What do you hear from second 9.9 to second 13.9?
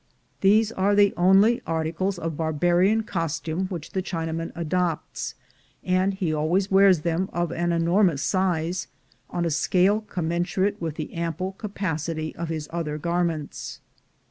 commensurate with the ample capacity of his other garments.